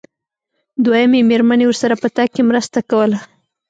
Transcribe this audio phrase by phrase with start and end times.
[0.83, 3.19] دويمې مېرمنې ورسره په تګ کې مرسته کوله.